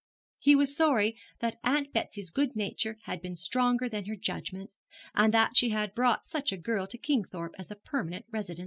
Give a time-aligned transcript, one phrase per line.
[0.39, 4.73] He was sorry that Aunt Betsy's good nature had been stronger than her judgment,
[5.13, 8.59] and that she had brought such a girl to Kingthorpe as a permanent resident.